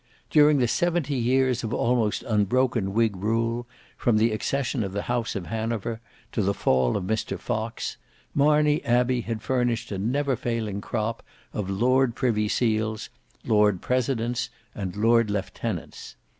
During 0.31 0.57
the 0.57 0.67
seventy 0.67 1.13
years 1.13 1.63
of 1.63 1.75
almost 1.75 2.23
unbroken 2.23 2.91
whig 2.91 3.15
rule, 3.15 3.67
from 3.95 4.17
the 4.17 4.31
accession 4.31 4.83
of 4.83 4.93
the 4.93 5.03
House 5.03 5.35
of 5.35 5.45
Hanover 5.45 6.01
to 6.31 6.41
the 6.41 6.55
fall 6.55 6.97
of 6.97 7.03
Mr 7.03 7.37
Fox, 7.39 7.97
Marney 8.33 8.83
Abbey 8.83 9.21
had 9.21 9.43
furnished 9.43 9.91
a 9.91 9.99
never 9.99 10.35
failing 10.35 10.81
crop 10.81 11.21
of 11.53 11.69
lord 11.69 12.15
privy 12.15 12.47
seals, 12.47 13.11
lord 13.45 13.79
presidents, 13.79 14.49
and 14.73 14.95
lord 14.95 15.29
lieutenants. 15.29 16.15